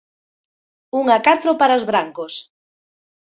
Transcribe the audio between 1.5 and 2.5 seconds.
para os brancos.